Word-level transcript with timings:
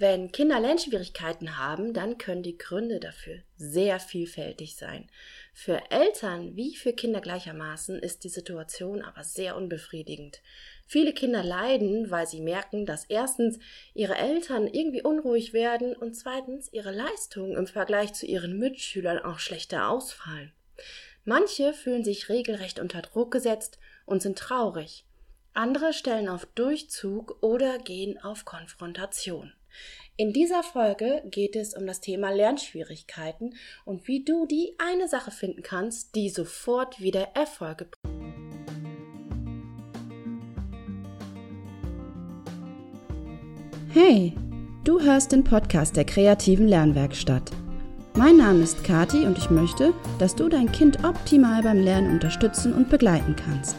Wenn 0.00 0.32
Kinder 0.32 0.58
Lernschwierigkeiten 0.58 1.58
haben, 1.58 1.92
dann 1.92 2.16
können 2.16 2.42
die 2.42 2.56
Gründe 2.56 3.00
dafür 3.00 3.40
sehr 3.58 4.00
vielfältig 4.00 4.76
sein. 4.76 5.10
Für 5.52 5.90
Eltern 5.90 6.56
wie 6.56 6.74
für 6.74 6.94
Kinder 6.94 7.20
gleichermaßen 7.20 7.98
ist 7.98 8.24
die 8.24 8.30
Situation 8.30 9.02
aber 9.02 9.24
sehr 9.24 9.56
unbefriedigend. 9.56 10.40
Viele 10.86 11.12
Kinder 11.12 11.44
leiden, 11.44 12.10
weil 12.10 12.26
sie 12.26 12.40
merken, 12.40 12.86
dass 12.86 13.04
erstens 13.04 13.58
ihre 13.92 14.16
Eltern 14.16 14.68
irgendwie 14.68 15.02
unruhig 15.02 15.52
werden 15.52 15.94
und 15.94 16.14
zweitens 16.14 16.72
ihre 16.72 16.92
Leistungen 16.92 17.54
im 17.58 17.66
Vergleich 17.66 18.14
zu 18.14 18.24
ihren 18.24 18.58
Mitschülern 18.58 19.18
auch 19.18 19.38
schlechter 19.38 19.90
ausfallen. 19.90 20.50
Manche 21.26 21.74
fühlen 21.74 22.04
sich 22.04 22.30
regelrecht 22.30 22.80
unter 22.80 23.02
Druck 23.02 23.32
gesetzt 23.32 23.78
und 24.06 24.22
sind 24.22 24.38
traurig. 24.38 25.04
Andere 25.52 25.92
stellen 25.92 26.30
auf 26.30 26.46
Durchzug 26.54 27.42
oder 27.42 27.76
gehen 27.76 28.16
auf 28.16 28.46
Konfrontation. 28.46 29.52
In 30.16 30.32
dieser 30.32 30.62
Folge 30.62 31.22
geht 31.30 31.56
es 31.56 31.74
um 31.74 31.86
das 31.86 32.00
Thema 32.00 32.30
Lernschwierigkeiten 32.30 33.54
und 33.84 34.06
wie 34.06 34.24
du 34.24 34.46
die 34.46 34.74
eine 34.78 35.08
Sache 35.08 35.30
finden 35.30 35.62
kannst, 35.62 36.14
die 36.14 36.28
sofort 36.28 37.00
wieder 37.00 37.28
Erfolge 37.34 37.86
bringt. 37.86 38.20
Hey, 43.92 44.34
du 44.84 45.00
hörst 45.00 45.32
den 45.32 45.42
Podcast 45.42 45.96
der 45.96 46.04
kreativen 46.04 46.68
Lernwerkstatt. 46.68 47.50
Mein 48.14 48.36
Name 48.36 48.62
ist 48.62 48.84
Kati 48.84 49.24
und 49.24 49.38
ich 49.38 49.50
möchte, 49.50 49.94
dass 50.18 50.36
du 50.36 50.48
dein 50.48 50.70
Kind 50.70 51.02
optimal 51.04 51.62
beim 51.62 51.80
Lernen 51.80 52.10
unterstützen 52.12 52.74
und 52.74 52.90
begleiten 52.90 53.34
kannst. 53.34 53.76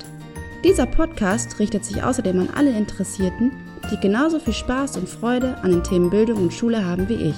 Dieser 0.64 0.86
Podcast 0.86 1.60
richtet 1.60 1.86
sich 1.86 2.02
außerdem 2.04 2.40
an 2.40 2.50
alle 2.50 2.72
Interessierten, 2.72 3.52
die 3.92 4.00
genauso 4.00 4.40
viel 4.40 4.54
Spaß 4.54 4.96
und 4.98 5.10
Freude 5.10 5.58
an 5.58 5.72
den 5.72 5.84
Themen 5.84 6.10
Bildung 6.10 6.44
und 6.44 6.54
Schule 6.54 6.86
haben 6.86 7.10
wie 7.10 7.30
ich. 7.30 7.36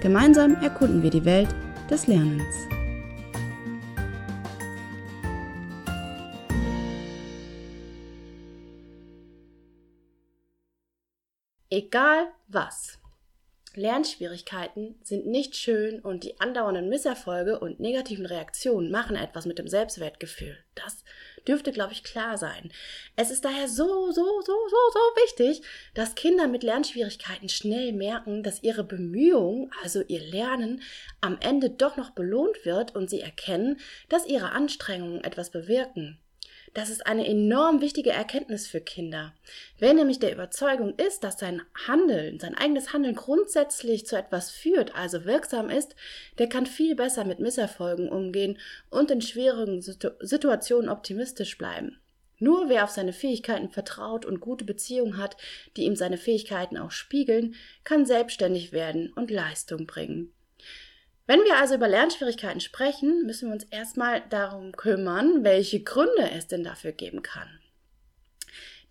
Gemeinsam 0.00 0.54
erkunden 0.62 1.02
wir 1.02 1.10
die 1.10 1.24
Welt 1.24 1.54
des 1.90 2.06
Lernens. 2.06 2.54
Egal 11.68 12.28
was. 12.48 12.98
Lernschwierigkeiten 13.74 14.94
sind 15.02 15.26
nicht 15.26 15.56
schön 15.56 16.00
und 16.00 16.22
die 16.22 16.38
andauernden 16.40 16.88
Misserfolge 16.88 17.58
und 17.58 17.80
negativen 17.80 18.26
Reaktionen 18.26 18.90
machen 18.90 19.16
etwas 19.16 19.44
mit 19.44 19.58
dem 19.58 19.66
Selbstwertgefühl. 19.66 20.56
Das 20.76 21.02
dürfte, 21.46 21.72
glaube 21.72 21.92
ich, 21.92 22.02
klar 22.02 22.38
sein. 22.38 22.72
Es 23.16 23.30
ist 23.30 23.44
daher 23.44 23.68
so, 23.68 24.10
so, 24.10 24.40
so, 24.40 24.52
so, 24.68 24.76
so 24.92 25.00
wichtig, 25.24 25.62
dass 25.94 26.14
Kinder 26.14 26.48
mit 26.48 26.62
Lernschwierigkeiten 26.62 27.48
schnell 27.48 27.92
merken, 27.92 28.42
dass 28.42 28.62
ihre 28.62 28.84
Bemühungen, 28.84 29.70
also 29.82 30.02
ihr 30.06 30.20
Lernen, 30.20 30.82
am 31.20 31.38
Ende 31.40 31.70
doch 31.70 31.96
noch 31.96 32.10
belohnt 32.10 32.64
wird 32.64 32.94
und 32.94 33.10
sie 33.10 33.20
erkennen, 33.20 33.78
dass 34.08 34.26
ihre 34.26 34.50
Anstrengungen 34.50 35.22
etwas 35.24 35.50
bewirken. 35.50 36.18
Das 36.74 36.90
ist 36.90 37.06
eine 37.06 37.24
enorm 37.24 37.80
wichtige 37.80 38.10
Erkenntnis 38.10 38.66
für 38.66 38.80
Kinder. 38.80 39.32
Wer 39.78 39.94
nämlich 39.94 40.18
der 40.18 40.32
Überzeugung 40.32 40.94
ist, 40.96 41.22
dass 41.22 41.38
sein 41.38 41.62
Handeln, 41.86 42.40
sein 42.40 42.56
eigenes 42.56 42.92
Handeln 42.92 43.14
grundsätzlich 43.14 44.06
zu 44.06 44.16
etwas 44.16 44.50
führt, 44.50 44.92
also 44.96 45.24
wirksam 45.24 45.70
ist, 45.70 45.94
der 46.38 46.48
kann 46.48 46.66
viel 46.66 46.96
besser 46.96 47.24
mit 47.24 47.38
Misserfolgen 47.38 48.08
umgehen 48.08 48.58
und 48.90 49.12
in 49.12 49.20
schwierigen 49.20 49.82
Situationen 49.82 50.88
optimistisch 50.88 51.56
bleiben. 51.56 52.00
Nur 52.40 52.68
wer 52.68 52.82
auf 52.82 52.90
seine 52.90 53.12
Fähigkeiten 53.12 53.70
vertraut 53.70 54.26
und 54.26 54.40
gute 54.40 54.64
Beziehungen 54.64 55.16
hat, 55.16 55.36
die 55.76 55.84
ihm 55.84 55.94
seine 55.94 56.18
Fähigkeiten 56.18 56.76
auch 56.76 56.90
spiegeln, 56.90 57.54
kann 57.84 58.04
selbstständig 58.04 58.72
werden 58.72 59.12
und 59.12 59.30
Leistung 59.30 59.86
bringen. 59.86 60.32
Wenn 61.26 61.40
wir 61.40 61.56
also 61.56 61.76
über 61.76 61.88
Lernschwierigkeiten 61.88 62.60
sprechen, 62.60 63.24
müssen 63.24 63.48
wir 63.48 63.54
uns 63.54 63.64
erstmal 63.64 64.22
darum 64.28 64.72
kümmern, 64.72 65.42
welche 65.42 65.82
Gründe 65.82 66.30
es 66.32 66.48
denn 66.48 66.62
dafür 66.62 66.92
geben 66.92 67.22
kann. 67.22 67.48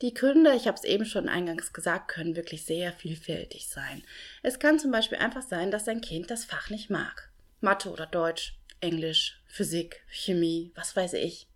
Die 0.01 0.15
Gründe, 0.15 0.53
ich 0.55 0.67
habe 0.67 0.75
es 0.75 0.83
eben 0.83 1.05
schon 1.05 1.29
eingangs 1.29 1.73
gesagt, 1.73 2.07
können 2.07 2.35
wirklich 2.35 2.65
sehr 2.65 2.91
vielfältig 2.91 3.67
sein. 3.67 4.03
Es 4.41 4.57
kann 4.57 4.79
zum 4.79 4.91
Beispiel 4.91 5.19
einfach 5.19 5.43
sein, 5.43 5.69
dass 5.69 5.85
dein 5.85 6.01
Kind 6.01 6.31
das 6.31 6.43
Fach 6.43 6.71
nicht 6.71 6.89
mag. 6.89 7.29
Mathe 7.61 7.89
oder 7.89 8.07
Deutsch, 8.07 8.55
Englisch, 8.81 9.39
Physik, 9.47 10.01
Chemie, 10.09 10.71
was 10.75 10.95
weiß 10.95 11.13
ich. 11.13 11.47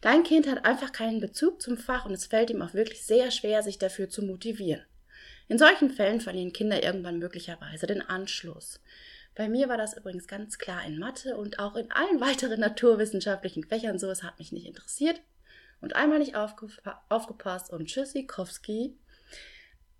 Dein 0.00 0.22
Kind 0.22 0.46
hat 0.48 0.64
einfach 0.64 0.92
keinen 0.92 1.20
Bezug 1.20 1.60
zum 1.60 1.76
Fach 1.76 2.06
und 2.06 2.12
es 2.12 2.26
fällt 2.26 2.50
ihm 2.50 2.62
auch 2.62 2.74
wirklich 2.74 3.04
sehr 3.04 3.30
schwer, 3.32 3.62
sich 3.62 3.78
dafür 3.78 4.08
zu 4.08 4.22
motivieren. 4.22 4.86
In 5.48 5.58
solchen 5.58 5.90
Fällen 5.90 6.20
verlieren 6.20 6.52
Kinder 6.52 6.82
irgendwann 6.82 7.18
möglicherweise 7.18 7.86
den 7.86 8.00
Anschluss. 8.00 8.80
Bei 9.34 9.48
mir 9.48 9.68
war 9.68 9.76
das 9.76 9.96
übrigens 9.96 10.26
ganz 10.26 10.58
klar 10.58 10.84
in 10.84 10.98
Mathe 10.98 11.36
und 11.36 11.58
auch 11.58 11.76
in 11.76 11.90
allen 11.90 12.20
weiteren 12.20 12.60
naturwissenschaftlichen 12.60 13.64
Fächern 13.64 13.98
so. 13.98 14.10
Es 14.10 14.22
hat 14.22 14.38
mich 14.38 14.52
nicht 14.52 14.66
interessiert 14.66 15.20
und 15.80 15.96
einmal 15.96 16.18
nicht 16.18 16.36
aufgepa 16.36 17.02
aufgepasst 17.08 17.70
und 17.70 17.86
Tschüssikowski. 17.86 18.96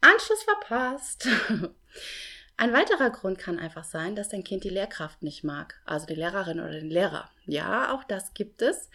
Anschluss 0.00 0.43
verpasst. 0.43 1.28
Ein 2.56 2.72
weiterer 2.72 3.10
Grund 3.10 3.38
kann 3.38 3.59
einfach 3.59 3.84
sein, 3.84 4.15
dass 4.15 4.28
dein 4.28 4.44
Kind 4.44 4.65
die 4.65 4.69
Lehrkraft 4.69 5.22
nicht 5.22 5.43
mag, 5.43 5.81
also 5.84 6.06
die 6.06 6.14
Lehrerin 6.14 6.60
oder 6.60 6.72
den 6.72 6.91
Lehrer. 6.91 7.31
Ja, 7.47 7.94
auch 7.94 8.04
das 8.04 8.34
gibt 8.34 8.62
es. 8.62 8.91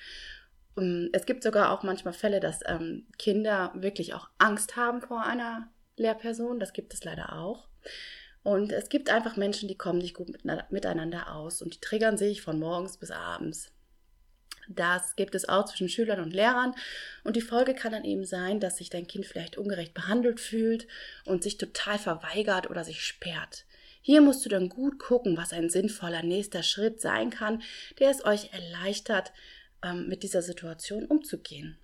Ähm, 0.78 1.10
es 1.12 1.26
gibt 1.26 1.44
sogar 1.44 1.72
auch 1.72 1.84
manchmal 1.84 2.14
Fälle, 2.14 2.40
dass 2.40 2.60
ähm, 2.66 3.08
Kinder 3.18 3.72
wirklich 3.76 4.14
auch 4.14 4.30
Angst 4.38 4.76
haben 4.76 5.02
vor 5.02 5.24
einer 5.24 5.68
Lehrperson. 5.98 6.60
Das 6.60 6.74
gibt 6.74 6.94
es 6.94 7.04
leider 7.04 7.34
auch. 7.34 7.68
Und 8.48 8.72
es 8.72 8.88
gibt 8.88 9.10
einfach 9.10 9.36
Menschen, 9.36 9.68
die 9.68 9.76
kommen 9.76 10.00
nicht 10.00 10.14
gut 10.14 10.30
miteinander 10.70 11.36
aus 11.36 11.62
und 11.62 11.74
die 11.74 11.82
triggern 11.82 12.18
sich 12.18 12.42
von 12.42 12.58
morgens 12.58 12.96
bis 12.96 13.12
abends. 13.12 13.74
Das 14.70 15.18
gibt 15.18 15.36
es 15.36 15.50
auch 15.50 15.66
zwischen 15.66 15.90
Schülern 15.90 16.22
und 16.22 16.34
Lehrern. 16.34 16.74
Und 17.26 17.36
die 17.36 17.42
Folge 17.42 17.76
kann 17.76 17.92
dann 17.92 18.06
eben 18.06 18.24
sein, 18.24 18.62
dass 18.62 18.78
sich 18.78 18.90
dein 18.90 19.06
Kind 19.06 19.26
vielleicht 19.26 19.58
ungerecht 19.58 19.94
behandelt 19.94 20.40
fühlt 20.40 20.88
und 21.26 21.44
sich 21.44 21.58
total 21.58 22.00
verweigert 22.00 22.70
oder 22.70 22.86
sich 22.86 23.04
sperrt. 23.04 23.66
Hier 24.02 24.22
musst 24.22 24.46
du 24.46 24.50
dann 24.50 24.70
gut 24.70 24.98
gucken, 24.98 25.36
was 25.36 25.52
ein 25.52 25.70
sinnvoller 25.70 26.24
nächster 26.24 26.64
Schritt 26.64 27.02
sein 27.02 27.32
kann, 27.32 27.62
der 28.00 28.12
es 28.12 28.24
euch 28.24 28.54
erleichtert, 28.54 29.34
ähm, 29.84 30.08
mit 30.08 30.24
dieser 30.24 30.42
Situation 30.42 31.06
umzugehen. 31.06 31.78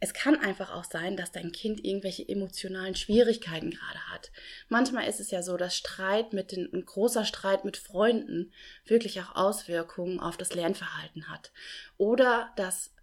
Es 0.00 0.12
kann 0.12 0.36
einfach 0.38 0.72
auch 0.72 0.84
sein, 0.84 1.16
dass 1.16 1.32
dein 1.32 1.52
Kind 1.52 1.84
irgendwelche 1.84 2.28
emotionalen 2.28 2.94
Schwierigkeiten 2.94 3.70
gerade 3.70 4.10
hat. 4.12 4.30
Manchmal 4.68 5.08
ist 5.08 5.20
es 5.20 5.30
ja 5.30 5.42
so, 5.42 5.56
dass 5.56 5.76
Streit 5.76 6.32
mit 6.32 6.52
den, 6.52 6.70
ein 6.72 6.84
großer 6.84 7.24
Streit 7.24 7.64
mit 7.64 7.76
Freunden 7.76 8.52
wirklich 8.84 9.20
auch 9.20 9.34
Auswirkungen 9.34 10.20
auf 10.20 10.36
das 10.36 10.54
Lernverhalten 10.54 11.28
hat. 11.28 11.52
Oder 11.96 12.52
dass 12.56 12.94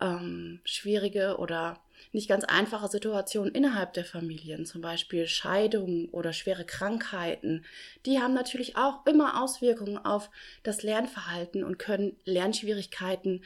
ähm, 0.00 0.60
schwierige 0.64 1.36
oder 1.38 1.80
nicht 2.12 2.28
ganz 2.28 2.44
einfache 2.44 2.88
Situationen 2.88 3.54
innerhalb 3.54 3.92
der 3.92 4.04
Familien, 4.04 4.66
zum 4.66 4.80
Beispiel 4.80 5.26
Scheidungen 5.26 6.08
oder 6.08 6.32
schwere 6.32 6.64
Krankheiten, 6.64 7.64
die 8.06 8.18
haben 8.18 8.34
natürlich 8.34 8.76
auch 8.76 9.06
immer 9.06 9.42
Auswirkungen 9.42 9.98
auf 9.98 10.30
das 10.62 10.82
Lernverhalten 10.82 11.62
und 11.62 11.78
können 11.78 12.16
Lernschwierigkeiten 12.24 13.44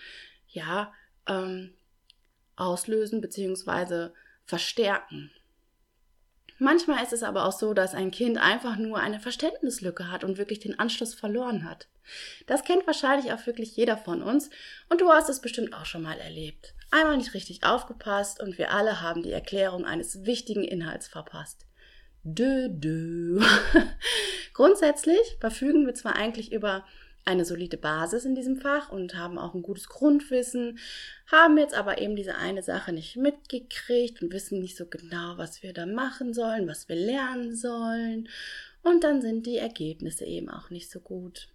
ja 0.48 0.92
ähm, 1.28 1.74
auslösen 2.56 3.20
bzw. 3.20 4.10
verstärken. 4.44 5.30
Manchmal 6.58 7.02
ist 7.02 7.12
es 7.12 7.22
aber 7.22 7.46
auch 7.46 7.52
so, 7.52 7.74
dass 7.74 7.94
ein 7.94 8.10
Kind 8.10 8.38
einfach 8.38 8.76
nur 8.76 8.98
eine 8.98 9.18
Verständnislücke 9.18 10.10
hat 10.10 10.22
und 10.22 10.38
wirklich 10.38 10.60
den 10.60 10.78
Anschluss 10.78 11.12
verloren 11.12 11.68
hat. 11.68 11.88
Das 12.46 12.62
kennt 12.62 12.86
wahrscheinlich 12.86 13.32
auch 13.32 13.44
wirklich 13.46 13.76
jeder 13.76 13.96
von 13.96 14.22
uns 14.22 14.50
und 14.88 15.00
du 15.00 15.10
hast 15.10 15.28
es 15.28 15.40
bestimmt 15.40 15.74
auch 15.74 15.86
schon 15.86 16.02
mal 16.02 16.18
erlebt. 16.18 16.74
Einmal 16.90 17.16
nicht 17.16 17.34
richtig 17.34 17.64
aufgepasst 17.64 18.40
und 18.40 18.56
wir 18.56 18.70
alle 18.70 19.00
haben 19.00 19.22
die 19.22 19.32
Erklärung 19.32 19.84
eines 19.84 20.24
wichtigen 20.24 20.62
Inhalts 20.62 21.08
verpasst. 21.08 21.66
Dö, 22.22 22.68
dö. 22.70 23.42
Grundsätzlich 24.54 25.36
verfügen 25.40 25.86
wir 25.86 25.94
zwar 25.94 26.14
eigentlich 26.14 26.52
über 26.52 26.84
eine 27.24 27.44
solide 27.44 27.76
Basis 27.76 28.24
in 28.24 28.34
diesem 28.34 28.56
Fach 28.56 28.90
und 28.90 29.16
haben 29.16 29.38
auch 29.38 29.54
ein 29.54 29.62
gutes 29.62 29.88
Grundwissen, 29.88 30.78
haben 31.26 31.56
jetzt 31.56 31.74
aber 31.74 31.98
eben 31.98 32.16
diese 32.16 32.34
eine 32.34 32.62
Sache 32.62 32.92
nicht 32.92 33.16
mitgekriegt 33.16 34.22
und 34.22 34.32
wissen 34.32 34.60
nicht 34.60 34.76
so 34.76 34.86
genau, 34.86 35.38
was 35.38 35.62
wir 35.62 35.72
da 35.72 35.86
machen 35.86 36.34
sollen, 36.34 36.68
was 36.68 36.88
wir 36.88 36.96
lernen 36.96 37.56
sollen. 37.56 38.28
Und 38.82 39.04
dann 39.04 39.22
sind 39.22 39.46
die 39.46 39.56
Ergebnisse 39.56 40.26
eben 40.26 40.50
auch 40.50 40.70
nicht 40.70 40.90
so 40.90 41.00
gut. 41.00 41.48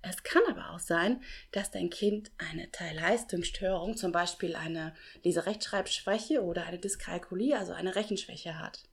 Es 0.00 0.22
kann 0.22 0.42
aber 0.48 0.70
auch 0.70 0.78
sein, 0.78 1.20
dass 1.50 1.70
dein 1.70 1.90
Kind 1.90 2.30
eine 2.38 2.70
Teilleistungsstörung, 2.70 3.96
zum 3.96 4.12
Beispiel 4.12 4.54
eine 4.54 4.94
Leserechtschreibschwäche 5.24 6.42
oder 6.42 6.64
eine 6.64 6.78
Dyskalkulie, 6.78 7.58
also 7.58 7.72
eine 7.72 7.96
Rechenschwäche 7.96 8.58
hat. 8.58 8.84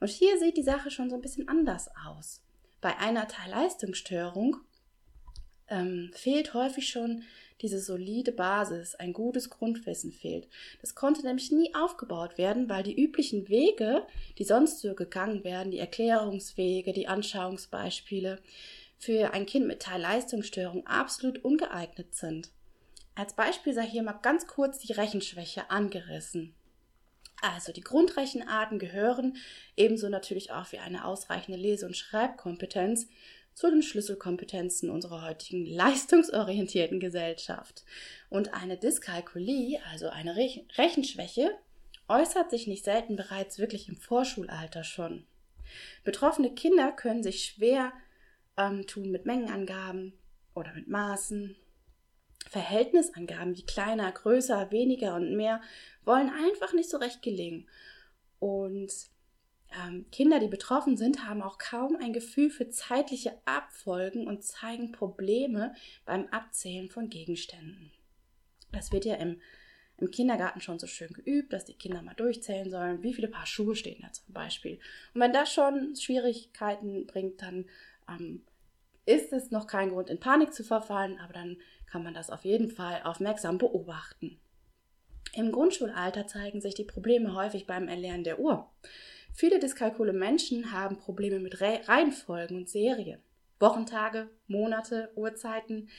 Und 0.00 0.10
hier 0.10 0.38
sieht 0.38 0.56
die 0.56 0.62
Sache 0.62 0.90
schon 0.90 1.08
so 1.08 1.16
ein 1.16 1.22
bisschen 1.22 1.48
anders 1.48 1.88
aus. 2.06 2.42
Bei 2.80 2.98
einer 2.98 3.28
Teilleistungsstörung 3.28 4.58
ähm, 5.68 6.10
fehlt 6.14 6.54
häufig 6.54 6.88
schon 6.88 7.22
diese 7.62 7.80
solide 7.80 8.32
Basis, 8.32 8.94
ein 8.94 9.12
gutes 9.12 9.48
Grundwissen 9.48 10.12
fehlt. 10.12 10.46
Das 10.80 10.94
konnte 10.94 11.24
nämlich 11.24 11.50
nie 11.50 11.74
aufgebaut 11.74 12.36
werden, 12.36 12.68
weil 12.68 12.82
die 12.82 13.00
üblichen 13.00 13.48
Wege, 13.48 14.06
die 14.38 14.44
sonst 14.44 14.80
so 14.80 14.94
gegangen 14.94 15.42
werden, 15.42 15.70
die 15.70 15.78
Erklärungswege, 15.78 16.92
die 16.92 17.08
Anschauungsbeispiele, 17.08 18.40
für 18.98 19.32
ein 19.32 19.46
Kind 19.46 19.66
mit 19.66 19.80
Teilleistungsstörung 19.80 20.86
absolut 20.86 21.44
ungeeignet 21.44 22.14
sind. 22.14 22.50
Als 23.14 23.34
Beispiel 23.34 23.72
sei 23.72 23.86
hier 23.86 24.02
mal 24.02 24.18
ganz 24.20 24.46
kurz 24.46 24.78
die 24.78 24.92
Rechenschwäche 24.92 25.70
angerissen. 25.70 26.54
Also 27.42 27.72
die 27.72 27.82
Grundrechenarten 27.82 28.78
gehören 28.78 29.36
ebenso 29.76 30.08
natürlich 30.08 30.52
auch 30.52 30.72
wie 30.72 30.78
eine 30.78 31.04
ausreichende 31.04 31.58
Lese- 31.58 31.86
und 31.86 31.96
Schreibkompetenz 31.96 33.06
zu 33.56 33.70
den 33.70 33.82
Schlüsselkompetenzen 33.82 34.90
unserer 34.90 35.22
heutigen 35.22 35.64
leistungsorientierten 35.64 37.00
Gesellschaft. 37.00 37.84
Und 38.28 38.52
eine 38.52 38.76
Dyskalkulie, 38.76 39.80
also 39.90 40.10
eine 40.10 40.36
Rechenschwäche, 40.36 41.50
äußert 42.06 42.50
sich 42.50 42.66
nicht 42.66 42.84
selten 42.84 43.16
bereits 43.16 43.58
wirklich 43.58 43.88
im 43.88 43.96
Vorschulalter 43.96 44.84
schon. 44.84 45.26
Betroffene 46.04 46.54
Kinder 46.54 46.92
können 46.92 47.22
sich 47.22 47.46
schwer 47.46 47.92
ähm, 48.58 48.86
tun 48.86 49.10
mit 49.10 49.24
Mengenangaben 49.24 50.12
oder 50.54 50.72
mit 50.74 50.86
Maßen. 50.86 51.56
Verhältnisangaben 52.50 53.56
wie 53.56 53.64
kleiner, 53.64 54.12
größer, 54.12 54.70
weniger 54.70 55.14
und 55.14 55.34
mehr 55.34 55.62
wollen 56.04 56.28
einfach 56.30 56.74
nicht 56.74 56.90
so 56.90 56.98
recht 56.98 57.22
gelingen. 57.22 57.66
Und 58.38 58.92
Kinder, 60.10 60.40
die 60.40 60.48
betroffen 60.48 60.96
sind, 60.96 61.26
haben 61.26 61.42
auch 61.42 61.58
kaum 61.58 61.96
ein 61.96 62.12
Gefühl 62.12 62.50
für 62.50 62.68
zeitliche 62.68 63.32
Abfolgen 63.44 64.26
und 64.26 64.42
zeigen 64.42 64.92
Probleme 64.92 65.74
beim 66.04 66.26
Abzählen 66.28 66.88
von 66.88 67.10
Gegenständen. 67.10 67.92
Das 68.72 68.92
wird 68.92 69.04
ja 69.04 69.16
im, 69.16 69.40
im 69.98 70.10
Kindergarten 70.10 70.60
schon 70.60 70.78
so 70.78 70.86
schön 70.86 71.12
geübt, 71.12 71.52
dass 71.52 71.64
die 71.64 71.74
Kinder 71.74 72.02
mal 72.02 72.14
durchzählen 72.14 72.70
sollen, 72.70 73.02
wie 73.02 73.14
viele 73.14 73.28
Paar 73.28 73.46
Schuhe 73.46 73.76
stehen 73.76 74.00
da 74.02 74.12
zum 74.12 74.32
Beispiel. 74.32 74.78
Und 75.14 75.20
wenn 75.20 75.32
das 75.32 75.52
schon 75.52 75.94
Schwierigkeiten 75.96 77.06
bringt, 77.06 77.42
dann 77.42 77.66
ähm, 78.08 78.44
ist 79.04 79.32
es 79.32 79.50
noch 79.50 79.66
kein 79.66 79.90
Grund, 79.90 80.10
in 80.10 80.20
Panik 80.20 80.52
zu 80.52 80.64
verfallen, 80.64 81.18
aber 81.18 81.32
dann 81.32 81.58
kann 81.86 82.02
man 82.02 82.14
das 82.14 82.30
auf 82.30 82.44
jeden 82.44 82.70
Fall 82.70 83.02
aufmerksam 83.04 83.58
beobachten. 83.58 84.38
Im 85.32 85.52
Grundschulalter 85.52 86.26
zeigen 86.26 86.60
sich 86.60 86.74
die 86.74 86.84
Probleme 86.84 87.34
häufig 87.34 87.66
beim 87.66 87.88
Erlernen 87.88 88.24
der 88.24 88.38
Uhr. 88.40 88.70
Viele 89.36 89.58
dyskalkule 89.58 90.14
Menschen 90.14 90.72
haben 90.72 90.96
Probleme 90.96 91.38
mit 91.38 91.60
Reihenfolgen 91.60 92.56
und 92.56 92.70
Serien. 92.70 93.20
Wochentage, 93.60 94.30
Monate, 94.46 95.10
Uhrzeiten. 95.14 95.90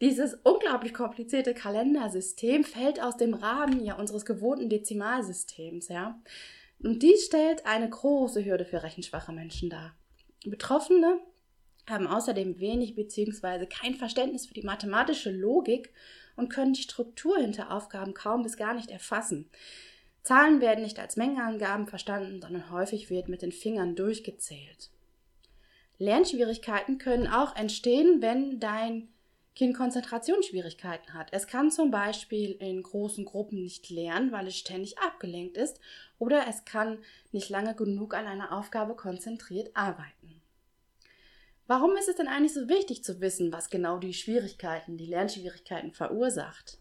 Dieses 0.00 0.34
unglaublich 0.42 0.92
komplizierte 0.92 1.54
Kalendersystem 1.54 2.64
fällt 2.64 3.00
aus 3.00 3.16
dem 3.16 3.32
Rahmen 3.32 3.84
ja 3.84 3.94
unseres 3.94 4.24
gewohnten 4.24 4.68
Dezimalsystems, 4.68 5.86
ja. 5.86 6.20
Und 6.82 7.04
dies 7.04 7.26
stellt 7.26 7.64
eine 7.64 7.88
große 7.88 8.44
Hürde 8.44 8.64
für 8.64 8.82
rechenschwache 8.82 9.30
Menschen 9.30 9.70
dar. 9.70 9.94
Betroffene 10.44 11.20
haben 11.88 12.08
außerdem 12.08 12.58
wenig 12.58 12.96
bzw. 12.96 13.66
kein 13.66 13.94
Verständnis 13.94 14.46
für 14.46 14.54
die 14.54 14.62
mathematische 14.62 15.30
Logik 15.30 15.92
und 16.34 16.48
können 16.48 16.72
die 16.72 16.82
Struktur 16.82 17.38
hinter 17.38 17.70
Aufgaben 17.70 18.14
kaum 18.14 18.42
bis 18.42 18.56
gar 18.56 18.74
nicht 18.74 18.90
erfassen. 18.90 19.48
Zahlen 20.24 20.62
werden 20.62 20.82
nicht 20.82 20.98
als 20.98 21.16
Mengenangaben 21.16 21.86
verstanden, 21.86 22.40
sondern 22.40 22.70
häufig 22.70 23.10
wird 23.10 23.28
mit 23.28 23.42
den 23.42 23.52
Fingern 23.52 23.94
durchgezählt. 23.94 24.90
Lernschwierigkeiten 25.98 26.96
können 26.96 27.28
auch 27.28 27.54
entstehen, 27.54 28.22
wenn 28.22 28.58
dein 28.58 29.08
Kind 29.54 29.76
Konzentrationsschwierigkeiten 29.76 31.12
hat. 31.12 31.28
Es 31.32 31.46
kann 31.46 31.70
zum 31.70 31.90
Beispiel 31.90 32.52
in 32.52 32.82
großen 32.82 33.26
Gruppen 33.26 33.62
nicht 33.62 33.90
lernen, 33.90 34.32
weil 34.32 34.48
es 34.48 34.56
ständig 34.56 34.98
abgelenkt 34.98 35.58
ist, 35.58 35.78
oder 36.18 36.46
es 36.48 36.64
kann 36.64 36.98
nicht 37.30 37.50
lange 37.50 37.74
genug 37.74 38.14
an 38.14 38.26
einer 38.26 38.56
Aufgabe 38.56 38.96
konzentriert 38.96 39.70
arbeiten. 39.74 40.40
Warum 41.66 41.96
ist 41.96 42.08
es 42.08 42.16
denn 42.16 42.28
eigentlich 42.28 42.54
so 42.54 42.68
wichtig 42.68 43.04
zu 43.04 43.20
wissen, 43.20 43.52
was 43.52 43.68
genau 43.68 43.98
die 43.98 44.14
Schwierigkeiten, 44.14 44.96
die 44.96 45.06
Lernschwierigkeiten 45.06 45.92
verursacht? 45.92 46.78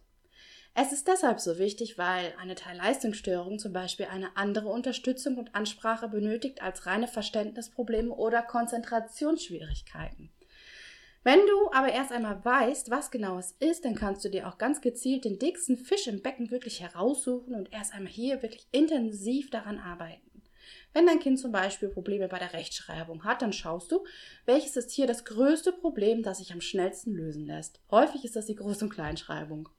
Es 0.76 0.92
ist 0.92 1.08
deshalb 1.08 1.40
so 1.40 1.60
wichtig, 1.60 2.00
weil 2.00 2.34
eine 2.40 2.56
Teilleistungsstörung 2.56 3.60
zum 3.60 3.74
Beispiel 3.74 4.08
eine 4.08 4.36
andere 4.36 4.70
Unterstützung 4.70 5.38
und 5.38 5.54
Ansprache 5.54 6.08
benötigt 6.08 6.64
als 6.64 6.88
reine 6.88 7.08
Verständnisprobleme 7.08 8.12
oder 8.12 8.42
Konzentrationsschwierigkeiten. 8.42 10.32
Wenn 11.24 11.40
du 11.40 11.72
aber 11.72 11.90
erst 11.90 12.12
einmal 12.12 12.44
weißt, 12.44 12.90
was 12.90 13.12
genau 13.12 13.38
es 13.38 13.52
ist, 13.60 13.86
dann 13.86 13.96
kannst 13.96 14.26
du 14.26 14.30
dir 14.30 14.48
auch 14.48 14.58
ganz 14.58 14.82
gezielt 14.82 15.26
den 15.26 15.38
dicksten 15.38 15.78
Fisch 15.78 16.08
im 16.08 16.22
Becken 16.22 16.50
wirklich 16.50 16.82
heraussuchen 16.82 17.54
und 17.54 17.72
erst 17.72 17.94
einmal 17.94 18.12
hier 18.12 18.42
wirklich 18.42 18.68
intensiv 18.72 19.52
daran 19.52 19.78
arbeiten. 19.78 20.34
Wenn 20.92 21.06
dein 21.08 21.20
Kind 21.20 21.40
zum 21.40 21.52
Beispiel 21.52 21.90
Probleme 21.90 22.28
bei 22.28 22.40
der 22.40 22.54
Rechtschreibung 22.54 23.24
hat, 23.24 23.42
dann 23.42 23.54
schaust 23.54 23.92
du, 23.92 24.06
welches 24.46 24.76
ist 24.76 24.92
hier 24.92 25.08
das 25.08 25.24
größte 25.24 25.72
Problem, 25.72 26.24
das 26.24 26.40
sich 26.40 26.52
am 26.52 26.62
schnellsten 26.62 27.14
lösen 27.14 27.46
lässt. 27.46 27.80
Häufig 27.90 28.26
ist 28.26 28.36
das 28.36 28.48
die 28.48 28.58
Groß- 28.58 28.84
und 28.84 28.90
Kleinschreibung. 28.90 29.70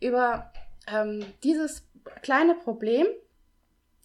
Über 0.00 0.52
ähm, 0.86 1.24
dieses 1.42 1.82
kleine 2.22 2.54
Problem 2.54 3.06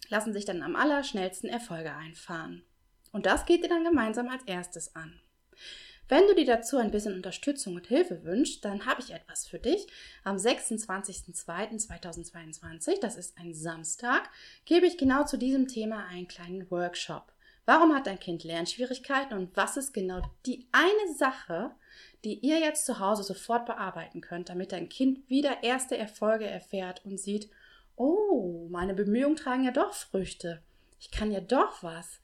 lassen 0.08 0.32
sich 0.32 0.44
dann 0.44 0.62
am 0.62 0.74
allerschnellsten 0.76 1.48
Erfolge 1.48 1.94
einfahren. 1.94 2.64
Und 3.12 3.26
das 3.26 3.46
geht 3.46 3.64
dir 3.64 3.68
dann 3.68 3.84
gemeinsam 3.84 4.28
als 4.28 4.42
erstes 4.44 4.94
an. 4.94 5.20
Wenn 6.08 6.26
du 6.26 6.34
dir 6.34 6.46
dazu 6.46 6.76
ein 6.76 6.90
bisschen 6.90 7.14
Unterstützung 7.14 7.76
und 7.76 7.86
Hilfe 7.86 8.24
wünschst, 8.24 8.64
dann 8.64 8.84
habe 8.84 9.00
ich 9.00 9.12
etwas 9.12 9.46
für 9.46 9.60
dich. 9.60 9.86
Am 10.24 10.34
26.02.2022, 10.36 12.98
das 13.00 13.14
ist 13.14 13.38
ein 13.38 13.54
Samstag, 13.54 14.28
gebe 14.64 14.86
ich 14.86 14.98
genau 14.98 15.24
zu 15.24 15.36
diesem 15.36 15.68
Thema 15.68 16.06
einen 16.06 16.26
kleinen 16.26 16.68
Workshop. 16.68 17.32
Warum 17.66 17.94
hat 17.94 18.06
dein 18.06 18.18
Kind 18.18 18.44
Lernschwierigkeiten 18.44 19.36
und 19.36 19.56
was 19.56 19.76
ist 19.76 19.92
genau 19.92 20.22
die 20.46 20.66
eine 20.72 21.14
Sache, 21.14 21.70
die 22.24 22.34
ihr 22.40 22.58
jetzt 22.58 22.86
zu 22.86 22.98
Hause 22.98 23.22
sofort 23.22 23.66
bearbeiten 23.66 24.20
könnt, 24.20 24.48
damit 24.48 24.72
dein 24.72 24.88
Kind 24.88 25.28
wieder 25.28 25.62
erste 25.62 25.96
Erfolge 25.96 26.46
erfährt 26.46 27.04
und 27.04 27.18
sieht, 27.18 27.48
oh, 27.96 28.66
meine 28.70 28.94
Bemühungen 28.94 29.36
tragen 29.36 29.64
ja 29.64 29.70
doch 29.70 29.94
Früchte. 29.94 30.62
Ich 30.98 31.10
kann 31.10 31.30
ja 31.30 31.40
doch 31.40 31.82
was. 31.82 32.20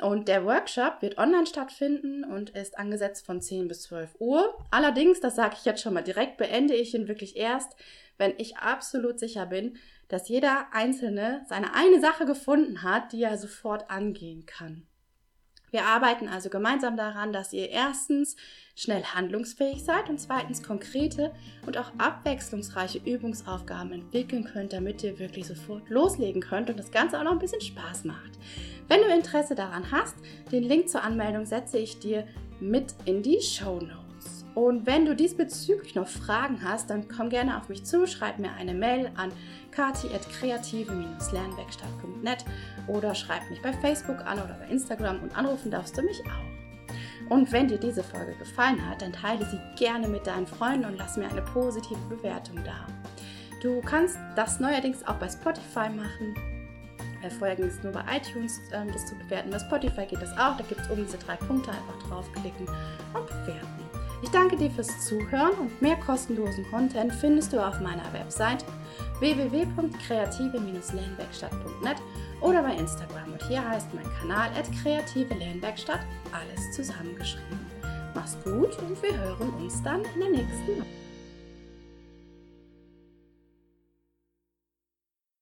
Und 0.00 0.26
der 0.26 0.44
Workshop 0.44 1.02
wird 1.02 1.18
online 1.18 1.46
stattfinden 1.46 2.24
und 2.24 2.50
ist 2.50 2.78
angesetzt 2.78 3.24
von 3.24 3.40
10 3.40 3.68
bis 3.68 3.82
12 3.82 4.16
Uhr. 4.18 4.58
Allerdings, 4.72 5.20
das 5.20 5.36
sage 5.36 5.54
ich 5.56 5.64
jetzt 5.64 5.82
schon 5.82 5.94
mal 5.94 6.02
direkt, 6.02 6.36
beende 6.36 6.74
ich 6.74 6.94
ihn 6.94 7.06
wirklich 7.06 7.36
erst, 7.36 7.76
wenn 8.18 8.34
ich 8.38 8.56
absolut 8.56 9.20
sicher 9.20 9.46
bin, 9.46 9.76
dass 10.08 10.28
jeder 10.28 10.66
Einzelne 10.72 11.44
seine 11.48 11.74
eine 11.74 12.00
Sache 12.00 12.26
gefunden 12.26 12.82
hat, 12.82 13.12
die 13.12 13.22
er 13.22 13.38
sofort 13.38 13.90
angehen 13.90 14.46
kann. 14.46 14.86
Wir 15.74 15.86
arbeiten 15.86 16.28
also 16.28 16.50
gemeinsam 16.50 16.96
daran, 16.96 17.32
dass 17.32 17.52
ihr 17.52 17.68
erstens 17.68 18.36
schnell 18.76 19.02
handlungsfähig 19.02 19.82
seid 19.82 20.08
und 20.08 20.20
zweitens 20.20 20.62
konkrete 20.62 21.32
und 21.66 21.76
auch 21.76 21.90
abwechslungsreiche 21.98 23.00
Übungsaufgaben 23.04 23.92
entwickeln 23.92 24.44
könnt, 24.44 24.72
damit 24.72 25.02
ihr 25.02 25.18
wirklich 25.18 25.48
sofort 25.48 25.90
loslegen 25.90 26.42
könnt 26.42 26.70
und 26.70 26.78
das 26.78 26.92
Ganze 26.92 27.18
auch 27.18 27.24
noch 27.24 27.32
ein 27.32 27.40
bisschen 27.40 27.60
Spaß 27.60 28.04
macht. 28.04 28.38
Wenn 28.86 29.00
du 29.00 29.08
Interesse 29.08 29.56
daran 29.56 29.90
hast, 29.90 30.14
den 30.52 30.62
Link 30.62 30.88
zur 30.88 31.02
Anmeldung 31.02 31.44
setze 31.44 31.78
ich 31.78 31.98
dir 31.98 32.24
mit 32.60 32.94
in 33.04 33.24
die 33.24 33.40
Show 33.40 33.80
Notes. 33.80 34.03
Und 34.54 34.86
wenn 34.86 35.04
du 35.04 35.16
diesbezüglich 35.16 35.96
noch 35.96 36.06
Fragen 36.06 36.62
hast, 36.62 36.90
dann 36.90 37.08
komm 37.08 37.28
gerne 37.28 37.58
auf 37.58 37.68
mich 37.68 37.84
zu, 37.84 38.06
schreib 38.06 38.38
mir 38.38 38.52
eine 38.52 38.72
Mail 38.72 39.10
an 39.16 39.32
kati.kreative-lernwerkstatt.net 39.72 42.44
oder 42.86 43.16
schreib 43.16 43.50
mich 43.50 43.60
bei 43.62 43.72
Facebook 43.72 44.24
an 44.24 44.38
oder 44.38 44.56
bei 44.60 44.68
Instagram 44.68 45.20
und 45.22 45.36
anrufen 45.36 45.72
darfst 45.72 45.98
du 45.98 46.02
mich 46.02 46.22
auch. 46.26 46.54
Und 47.30 47.52
wenn 47.52 47.68
dir 47.68 47.78
diese 47.78 48.04
Folge 48.04 48.34
gefallen 48.34 48.86
hat, 48.88 49.02
dann 49.02 49.12
teile 49.12 49.44
sie 49.46 49.58
gerne 49.76 50.06
mit 50.06 50.26
deinen 50.26 50.46
Freunden 50.46 50.84
und 50.84 50.98
lass 50.98 51.16
mir 51.16 51.28
eine 51.28 51.42
positive 51.42 51.98
Bewertung 52.08 52.62
da. 52.64 52.86
Du 53.62 53.80
kannst 53.80 54.18
das 54.36 54.60
neuerdings 54.60 55.04
auch 55.06 55.14
bei 55.14 55.28
Spotify 55.28 55.88
machen. 55.88 56.36
Vorher 57.38 57.56
ging 57.56 57.64
es 57.64 57.82
nur 57.82 57.92
bei 57.92 58.04
iTunes, 58.14 58.60
ähm, 58.72 58.88
das 58.92 59.06
zu 59.06 59.14
bewerten. 59.14 59.50
Bei 59.50 59.58
Spotify 59.58 60.04
geht 60.04 60.20
das 60.20 60.32
auch. 60.32 60.58
Da 60.58 60.64
gibt 60.68 60.82
es 60.82 60.90
oben 60.90 61.06
diese 61.06 61.16
drei 61.16 61.36
Punkte. 61.36 61.70
Einfach 61.70 62.08
draufklicken 62.08 62.68
und. 63.14 63.23
Ich 64.24 64.30
danke 64.30 64.56
dir 64.56 64.70
fürs 64.70 65.04
Zuhören 65.04 65.52
und 65.58 65.82
mehr 65.82 65.96
kostenlosen 65.96 66.64
Content 66.70 67.12
findest 67.12 67.52
du 67.52 67.62
auf 67.62 67.78
meiner 67.80 68.10
Website 68.14 68.64
www.kreative-lernwerkstatt.net 69.18 71.96
oder 72.40 72.62
bei 72.62 72.74
Instagram. 72.74 73.32
Und 73.32 73.46
hier 73.46 73.62
heißt 73.68 73.92
mein 73.92 74.10
Kanal 74.18 74.48
kreative 74.82 75.34
Lernwerkstatt, 75.34 76.00
alles 76.32 76.72
zusammengeschrieben. 76.72 77.58
Mach's 78.14 78.38
gut 78.42 78.78
und 78.78 79.02
wir 79.02 79.14
hören 79.14 79.52
uns 79.60 79.82
dann 79.82 80.00
in 80.14 80.20
der 80.20 80.30
nächsten 80.30 80.80
Woche. 80.80 81.03